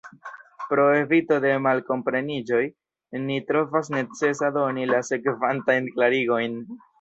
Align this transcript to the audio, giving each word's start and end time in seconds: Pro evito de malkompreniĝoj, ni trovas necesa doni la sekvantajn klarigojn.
Pro 0.69 0.85
evito 1.01 1.35
de 1.43 1.51
malkompreniĝoj, 1.65 2.61
ni 3.27 3.37
trovas 3.51 3.93
necesa 3.97 4.51
doni 4.57 4.89
la 4.95 5.03
sekvantajn 5.11 5.93
klarigojn. 5.99 6.59